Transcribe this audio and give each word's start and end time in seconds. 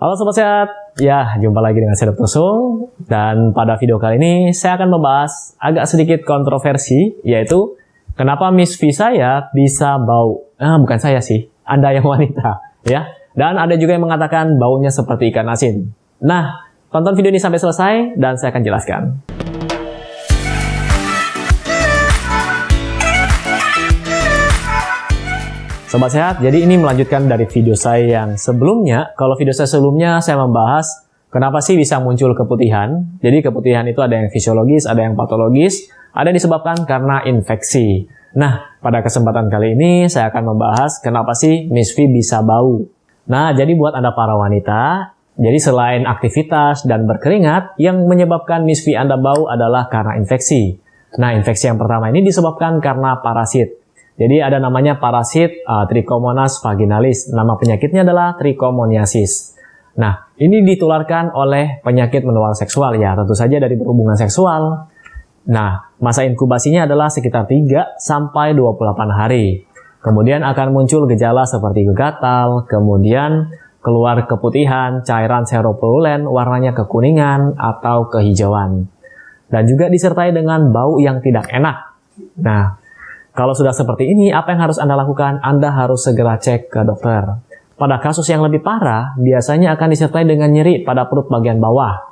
Halo 0.00 0.16
Sobat 0.16 0.32
Sehat, 0.32 0.68
ya 0.96 1.36
jumpa 1.36 1.60
lagi 1.60 1.76
dengan 1.76 1.92
saya 1.92 2.16
Dr. 2.16 2.24
Sung 2.24 2.88
dan 3.04 3.52
pada 3.52 3.76
video 3.76 4.00
kali 4.00 4.16
ini 4.16 4.48
saya 4.56 4.80
akan 4.80 4.96
membahas 4.96 5.52
agak 5.60 5.84
sedikit 5.84 6.24
kontroversi 6.24 7.20
yaitu 7.20 7.76
kenapa 8.16 8.48
Miss 8.48 8.80
V 8.80 8.96
saya 8.96 9.52
bisa 9.52 10.00
bau. 10.00 10.48
Ah, 10.56 10.80
bukan 10.80 10.96
saya 10.96 11.20
sih, 11.20 11.52
Anda 11.68 11.92
yang 11.92 12.08
wanita 12.16 12.80
ya. 12.88 13.12
Dan 13.36 13.60
ada 13.60 13.76
juga 13.76 13.92
yang 13.92 14.08
mengatakan 14.08 14.56
baunya 14.56 14.88
seperti 14.88 15.36
ikan 15.36 15.52
asin. 15.52 15.92
Nah, 16.24 16.64
tonton 16.88 17.12
video 17.12 17.28
ini 17.28 17.36
sampai 17.36 17.60
selesai 17.60 18.16
dan 18.16 18.40
saya 18.40 18.56
akan 18.56 18.64
jelaskan. 18.64 19.02
Sobat 25.90 26.14
Sehat, 26.14 26.38
jadi 26.38 26.62
ini 26.62 26.78
melanjutkan 26.78 27.26
dari 27.26 27.50
video 27.50 27.74
saya 27.74 28.22
yang 28.22 28.38
sebelumnya. 28.38 29.10
Kalau 29.18 29.34
video 29.34 29.50
saya 29.50 29.66
sebelumnya 29.66 30.22
saya 30.22 30.38
membahas 30.38 30.86
kenapa 31.34 31.58
sih 31.58 31.74
bisa 31.74 31.98
muncul 31.98 32.30
keputihan. 32.30 33.18
Jadi 33.18 33.42
keputihan 33.42 33.82
itu 33.90 33.98
ada 33.98 34.14
yang 34.14 34.30
fisiologis, 34.30 34.86
ada 34.86 35.02
yang 35.02 35.18
patologis, 35.18 35.90
ada 36.14 36.30
yang 36.30 36.38
disebabkan 36.38 36.86
karena 36.86 37.26
infeksi. 37.26 38.06
Nah, 38.38 38.78
pada 38.78 39.02
kesempatan 39.02 39.50
kali 39.50 39.74
ini 39.74 40.06
saya 40.06 40.30
akan 40.30 40.54
membahas 40.54 41.02
kenapa 41.02 41.34
sih 41.34 41.66
Miss 41.74 41.90
V 41.98 42.06
bisa 42.06 42.38
bau. 42.38 42.86
Nah, 43.26 43.50
jadi 43.50 43.74
buat 43.74 43.90
Anda 43.90 44.14
para 44.14 44.38
wanita, 44.38 45.10
jadi 45.42 45.58
selain 45.58 46.06
aktivitas 46.06 46.86
dan 46.86 47.02
berkeringat, 47.10 47.74
yang 47.82 48.06
menyebabkan 48.06 48.62
Miss 48.62 48.86
V 48.86 48.94
Anda 48.94 49.18
bau 49.18 49.50
adalah 49.50 49.90
karena 49.90 50.14
infeksi. 50.22 50.78
Nah, 51.18 51.34
infeksi 51.34 51.66
yang 51.66 51.82
pertama 51.82 52.14
ini 52.14 52.22
disebabkan 52.22 52.78
karena 52.78 53.18
parasit. 53.18 53.79
Jadi 54.20 54.36
ada 54.44 54.60
namanya 54.60 55.00
parasit 55.00 55.64
uh, 55.64 55.88
Trichomonas 55.88 56.60
vaginalis. 56.60 57.32
Nama 57.32 57.56
penyakitnya 57.56 58.04
adalah 58.04 58.36
trichomoniasis. 58.36 59.56
Nah, 59.96 60.28
ini 60.36 60.60
ditularkan 60.60 61.32
oleh 61.32 61.80
penyakit 61.80 62.28
menular 62.28 62.52
seksual 62.52 63.00
ya, 63.00 63.16
tentu 63.16 63.32
saja 63.32 63.56
dari 63.56 63.80
berhubungan 63.80 64.20
seksual. 64.20 64.92
Nah, 65.48 65.96
masa 65.98 66.28
inkubasinya 66.28 66.84
adalah 66.84 67.08
sekitar 67.08 67.48
3 67.48 67.96
sampai 67.96 68.52
28 68.52 69.08
hari. 69.08 69.64
Kemudian 70.00 70.44
akan 70.44 70.68
muncul 70.72 71.08
gejala 71.08 71.48
seperti 71.48 71.84
gatal, 71.92 72.64
kemudian 72.68 73.52
keluar 73.80 74.24
keputihan, 74.28 75.00
cairan 75.04 75.48
seropolulen, 75.48 76.28
warnanya 76.28 76.76
kekuningan 76.76 77.56
atau 77.56 78.08
kehijauan. 78.08 78.88
Dan 79.48 79.62
juga 79.64 79.88
disertai 79.88 80.32
dengan 80.32 80.72
bau 80.72 80.96
yang 81.00 81.20
tidak 81.20 81.48
enak. 81.52 81.76
Nah, 82.40 82.79
kalau 83.40 83.56
sudah 83.56 83.72
seperti 83.72 84.04
ini, 84.04 84.28
apa 84.28 84.52
yang 84.52 84.68
harus 84.68 84.76
Anda 84.76 85.00
lakukan? 85.00 85.40
Anda 85.40 85.72
harus 85.72 86.04
segera 86.04 86.36
cek 86.36 86.68
ke 86.68 86.84
dokter. 86.84 87.40
Pada 87.72 87.96
kasus 87.96 88.28
yang 88.28 88.44
lebih 88.44 88.60
parah, 88.60 89.16
biasanya 89.16 89.72
akan 89.80 89.96
disertai 89.96 90.28
dengan 90.28 90.52
nyeri 90.52 90.84
pada 90.84 91.08
perut 91.08 91.24
bagian 91.32 91.56
bawah. 91.56 92.04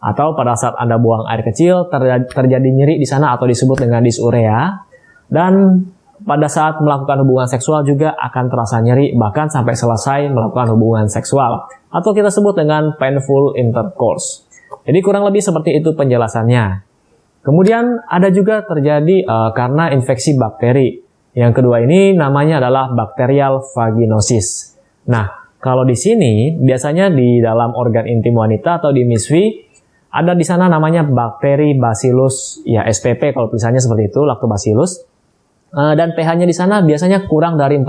Atau 0.00 0.32
pada 0.32 0.56
saat 0.56 0.72
Anda 0.80 0.96
buang 0.96 1.28
air 1.28 1.44
kecil, 1.44 1.92
terjadi 2.32 2.64
nyeri 2.72 2.96
di 2.96 3.04
sana 3.04 3.36
atau 3.36 3.44
disebut 3.44 3.84
dengan 3.84 4.00
disurea. 4.00 4.80
Dan 5.28 5.84
pada 6.24 6.48
saat 6.48 6.80
melakukan 6.80 7.20
hubungan 7.20 7.52
seksual 7.52 7.84
juga 7.84 8.16
akan 8.16 8.44
terasa 8.48 8.80
nyeri, 8.80 9.12
bahkan 9.12 9.52
sampai 9.52 9.76
selesai 9.76 10.32
melakukan 10.32 10.72
hubungan 10.72 11.04
seksual. 11.04 11.68
Atau 11.92 12.16
kita 12.16 12.32
sebut 12.32 12.56
dengan 12.56 12.96
painful 12.96 13.60
intercourse. 13.60 14.48
Jadi 14.88 15.04
kurang 15.04 15.28
lebih 15.28 15.44
seperti 15.44 15.84
itu 15.84 15.92
penjelasannya. 15.92 16.91
Kemudian 17.42 18.06
ada 18.06 18.30
juga 18.30 18.62
terjadi 18.62 19.26
uh, 19.26 19.50
karena 19.50 19.90
infeksi 19.90 20.38
bakteri. 20.38 21.02
Yang 21.34 21.58
kedua 21.58 21.82
ini 21.82 22.14
namanya 22.14 22.62
adalah 22.62 22.94
bakterial 22.94 23.66
vaginosis. 23.74 24.78
Nah, 25.10 25.26
kalau 25.58 25.82
di 25.82 25.98
sini 25.98 26.54
biasanya 26.54 27.10
di 27.10 27.42
dalam 27.42 27.74
organ 27.74 28.06
intim 28.06 28.38
wanita 28.38 28.78
atau 28.78 28.94
di 28.94 29.02
miswi 29.02 29.66
ada 30.12 30.38
di 30.38 30.44
sana 30.46 30.68
namanya 30.68 31.02
bakteri 31.02 31.74
Bacillus 31.74 32.62
ya 32.68 32.84
SPP 32.86 33.32
kalau 33.32 33.48
misalnya 33.50 33.82
seperti 33.82 34.12
itu 34.12 34.22
Lactobacillus. 34.22 35.02
Uh, 35.72 35.96
dan 35.96 36.12
pH-nya 36.12 36.44
di 36.44 36.52
sana 36.52 36.84
biasanya 36.84 37.24
kurang 37.26 37.56
dari 37.56 37.80
4,5. 37.80 37.88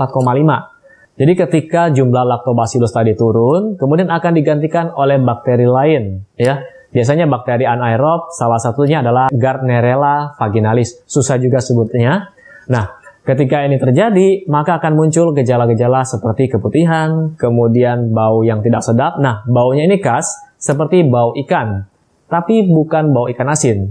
Jadi 1.14 1.32
ketika 1.36 1.92
jumlah 1.94 2.24
Lactobacillus 2.26 2.90
tadi 2.90 3.14
turun, 3.14 3.76
kemudian 3.78 4.10
akan 4.10 4.32
digantikan 4.34 4.90
oleh 4.96 5.20
bakteri 5.20 5.68
lain 5.68 6.24
ya 6.34 6.58
Biasanya 6.94 7.26
bakteri 7.26 7.66
anaerob, 7.66 8.30
salah 8.30 8.62
satunya 8.62 9.02
adalah 9.02 9.26
Gardnerella 9.34 10.38
vaginalis. 10.38 11.02
Susah 11.10 11.42
juga 11.42 11.58
sebutnya. 11.58 12.30
Nah, 12.70 12.86
ketika 13.26 13.66
ini 13.66 13.82
terjadi, 13.82 14.46
maka 14.46 14.78
akan 14.78 14.94
muncul 14.94 15.34
gejala-gejala 15.34 16.06
seperti 16.06 16.54
keputihan, 16.54 17.34
kemudian 17.34 18.14
bau 18.14 18.46
yang 18.46 18.62
tidak 18.62 18.86
sedap. 18.86 19.18
Nah, 19.18 19.42
baunya 19.50 19.90
ini 19.90 19.98
khas 19.98 20.38
seperti 20.54 21.02
bau 21.02 21.34
ikan, 21.42 21.82
tapi 22.30 22.62
bukan 22.70 23.10
bau 23.10 23.26
ikan 23.26 23.50
asin. 23.50 23.90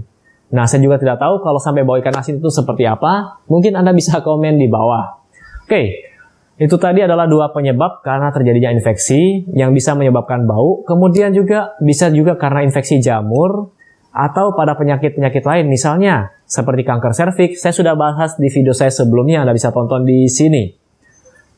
Nah, 0.54 0.64
saya 0.64 0.80
juga 0.80 0.96
tidak 0.96 1.20
tahu 1.20 1.44
kalau 1.44 1.60
sampai 1.60 1.84
bau 1.84 2.00
ikan 2.00 2.16
asin 2.16 2.40
itu 2.40 2.48
seperti 2.48 2.88
apa. 2.88 3.42
Mungkin 3.52 3.76
Anda 3.76 3.92
bisa 3.92 4.24
komen 4.24 4.56
di 4.56 4.70
bawah. 4.70 5.20
Oke, 5.68 6.13
itu 6.54 6.78
tadi 6.78 7.02
adalah 7.02 7.26
dua 7.26 7.50
penyebab 7.50 8.06
karena 8.06 8.30
terjadinya 8.30 8.70
infeksi 8.70 9.42
yang 9.50 9.74
bisa 9.74 9.98
menyebabkan 9.98 10.46
bau, 10.46 10.86
kemudian 10.86 11.34
juga 11.34 11.74
bisa 11.82 12.14
juga 12.14 12.38
karena 12.38 12.62
infeksi 12.62 13.02
jamur 13.02 13.74
atau 14.14 14.54
pada 14.54 14.78
penyakit-penyakit 14.78 15.42
lain 15.42 15.66
misalnya 15.66 16.30
seperti 16.46 16.86
kanker 16.86 17.10
serviks. 17.10 17.58
Saya 17.58 17.74
sudah 17.74 17.98
bahas 17.98 18.38
di 18.38 18.46
video 18.46 18.70
saya 18.70 18.94
sebelumnya, 18.94 19.42
Anda 19.42 19.50
bisa 19.50 19.74
tonton 19.74 20.06
di 20.06 20.30
sini. 20.30 20.70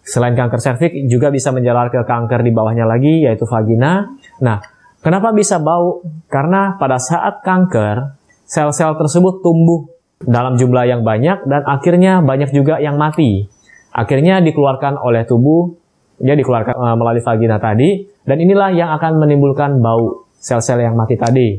Selain 0.01 0.33
kanker 0.33 0.65
serviks 0.65 0.97
juga 1.13 1.29
bisa 1.29 1.53
menjalar 1.53 1.93
ke 1.93 2.01
kanker 2.01 2.41
di 2.41 2.57
bawahnya 2.57 2.89
lagi 2.89 3.29
yaitu 3.29 3.45
vagina. 3.45 4.17
Nah, 4.41 4.65
kenapa 5.05 5.37
bisa 5.37 5.61
bau? 5.61 6.01
Karena 6.33 6.81
pada 6.81 6.97
saat 6.97 7.45
kanker, 7.45 8.17
sel-sel 8.49 8.97
tersebut 8.97 9.45
tumbuh 9.45 9.93
dalam 10.25 10.57
jumlah 10.57 10.89
yang 10.89 11.05
banyak 11.05 11.45
dan 11.45 11.63
akhirnya 11.69 12.25
banyak 12.25 12.49
juga 12.57 12.81
yang 12.81 12.97
mati. 12.97 13.53
Akhirnya 13.97 14.45
dikeluarkan 14.45 15.01
oleh 15.01 15.25
tubuh, 15.25 15.73
dia 16.21 16.37
dikeluarkan 16.37 16.77
uh, 16.77 16.97
melalui 17.01 17.25
vagina 17.25 17.57
tadi, 17.57 18.05
dan 18.29 18.37
inilah 18.37 18.77
yang 18.77 18.93
akan 18.93 19.17
menimbulkan 19.17 19.81
bau 19.81 20.29
sel-sel 20.37 20.85
yang 20.85 20.93
mati 20.93 21.17
tadi. 21.17 21.57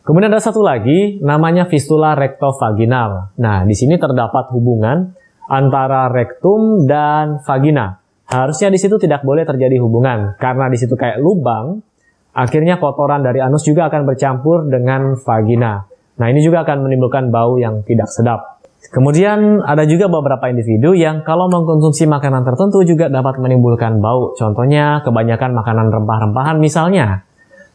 Kemudian 0.00 0.32
ada 0.32 0.40
satu 0.40 0.64
lagi, 0.64 1.20
namanya 1.20 1.68
fistula 1.68 2.16
rektovaginal. 2.16 3.36
Nah, 3.36 3.68
di 3.68 3.76
sini 3.76 4.00
terdapat 4.00 4.48
hubungan 4.52 5.12
antara 5.48 6.08
rektum 6.08 6.88
dan 6.88 7.44
vagina. 7.44 8.00
Harusnya 8.24 8.72
di 8.72 8.80
situ 8.80 8.96
tidak 8.96 9.20
boleh 9.20 9.44
terjadi 9.44 9.76
hubungan, 9.80 10.40
karena 10.40 10.72
di 10.72 10.80
situ 10.80 10.96
kayak 10.96 11.20
lubang, 11.20 11.84
akhirnya 12.32 12.80
kotoran 12.80 13.20
dari 13.20 13.44
anus 13.44 13.64
juga 13.64 13.92
akan 13.92 14.08
bercampur 14.08 14.68
dengan 14.72 15.20
vagina. 15.20 15.84
Nah, 16.16 16.26
ini 16.32 16.40
juga 16.40 16.64
akan 16.64 16.88
menimbulkan 16.88 17.28
bau 17.28 17.60
yang 17.60 17.84
tidak 17.84 18.08
sedap. 18.08 18.53
Kemudian 18.92 19.64
ada 19.64 19.88
juga 19.88 20.12
beberapa 20.12 20.44
individu 20.52 20.92
yang 20.92 21.24
kalau 21.24 21.48
mengkonsumsi 21.48 22.04
makanan 22.04 22.44
tertentu 22.44 22.84
juga 22.84 23.08
dapat 23.08 23.40
menimbulkan 23.40 24.02
bau. 24.02 24.36
Contohnya 24.36 25.00
kebanyakan 25.00 25.56
makanan 25.56 25.88
rempah-rempahan 25.88 26.56
misalnya. 26.60 27.24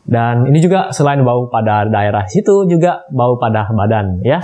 Dan 0.09 0.49
ini 0.49 0.57
juga 0.57 0.89
selain 0.89 1.21
bau 1.21 1.49
pada 1.53 1.85
daerah 1.85 2.25
situ 2.25 2.65
juga 2.65 3.05
bau 3.13 3.37
pada 3.37 3.69
badan 3.69 4.25
ya. 4.25 4.41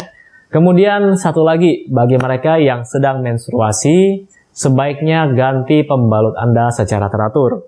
Kemudian 0.54 1.18
satu 1.18 1.42
lagi 1.42 1.90
bagi 1.90 2.22
mereka 2.22 2.62
yang 2.62 2.86
sedang 2.86 3.26
menstruasi 3.26 4.30
sebaiknya 4.54 5.28
ganti 5.34 5.84
pembalut 5.84 6.38
Anda 6.38 6.70
secara 6.70 7.10
teratur. 7.10 7.66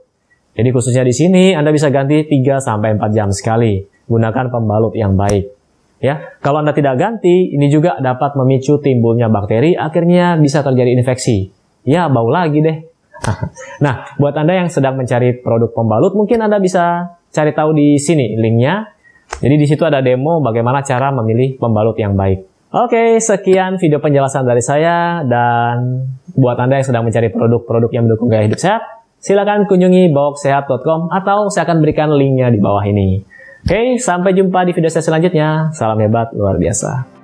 Jadi 0.54 0.70
khususnya 0.70 1.04
di 1.04 1.12
sini 1.12 1.58
Anda 1.58 1.74
bisa 1.74 1.90
ganti 1.90 2.22
3 2.26 2.62
sampai 2.62 2.96
4 2.96 3.18
jam 3.18 3.30
sekali. 3.34 3.82
Gunakan 4.08 4.46
pembalut 4.54 4.94
yang 4.96 5.18
baik. 5.18 5.57
Ya, 5.98 6.38
kalau 6.46 6.62
Anda 6.62 6.78
tidak 6.78 7.02
ganti, 7.02 7.50
ini 7.50 7.74
juga 7.74 7.98
dapat 7.98 8.38
memicu 8.38 8.78
timbulnya 8.78 9.34
bakteri, 9.34 9.74
akhirnya 9.74 10.38
bisa 10.38 10.62
terjadi 10.62 10.94
infeksi. 10.94 11.50
Ya, 11.82 12.06
bau 12.06 12.30
lagi 12.30 12.62
deh. 12.62 12.86
nah, 13.84 14.14
buat 14.22 14.38
Anda 14.38 14.62
yang 14.62 14.70
sedang 14.70 14.94
mencari 14.94 15.42
produk 15.42 15.74
pembalut, 15.74 16.14
mungkin 16.14 16.38
Anda 16.46 16.62
bisa 16.62 17.18
cari 17.34 17.50
tahu 17.50 17.74
di 17.74 17.98
sini 17.98 18.38
linknya. 18.38 18.94
Jadi 19.42 19.56
di 19.58 19.66
situ 19.66 19.84
ada 19.84 20.00
demo 20.00 20.40
bagaimana 20.40 20.86
cara 20.86 21.10
memilih 21.12 21.58
pembalut 21.58 21.98
yang 21.98 22.14
baik. 22.14 22.46
Oke, 22.68 23.18
sekian 23.24 23.80
video 23.80 24.04
penjelasan 24.04 24.44
dari 24.44 24.60
saya 24.60 25.24
dan 25.24 26.04
buat 26.36 26.60
Anda 26.60 26.84
yang 26.84 26.88
sedang 26.88 27.04
mencari 27.08 27.32
produk-produk 27.32 27.90
yang 27.96 28.06
mendukung 28.06 28.28
gaya 28.28 28.46
hidup 28.46 28.60
sehat, 28.60 28.84
silakan 29.18 29.66
kunjungi 29.66 30.12
boxsehat.com 30.12 31.10
atau 31.10 31.48
saya 31.48 31.64
akan 31.64 31.80
berikan 31.80 32.12
linknya 32.12 32.52
di 32.52 32.60
bawah 32.60 32.84
ini. 32.84 33.24
Oke, 33.66 33.98
sampai 33.98 34.38
jumpa 34.38 34.64
di 34.68 34.72
video 34.78 34.92
saya 34.92 35.04
selanjutnya. 35.04 35.74
Salam 35.74 35.98
hebat 36.04 36.30
luar 36.38 36.62
biasa. 36.62 37.17